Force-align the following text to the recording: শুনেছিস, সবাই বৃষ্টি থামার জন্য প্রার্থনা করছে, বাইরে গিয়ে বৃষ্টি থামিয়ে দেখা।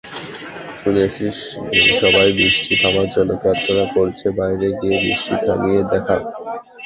শুনেছিস, 0.79 1.37
সবাই 2.01 2.27
বৃষ্টি 2.39 2.73
থামার 2.81 3.07
জন্য 3.15 3.31
প্রার্থনা 3.43 3.85
করছে, 3.95 4.25
বাইরে 4.39 4.67
গিয়ে 4.79 4.97
বৃষ্টি 5.03 5.35
থামিয়ে 5.45 5.81
দেখা। 5.91 6.17